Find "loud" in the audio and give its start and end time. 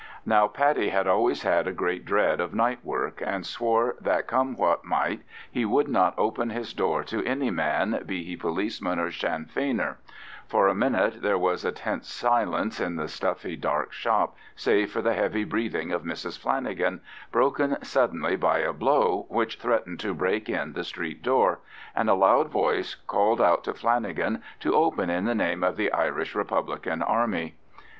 22.15-22.49